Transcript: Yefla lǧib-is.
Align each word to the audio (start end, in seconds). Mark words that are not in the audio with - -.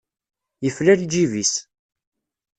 Yefla 0.65 0.93
lǧib-is. 1.01 1.53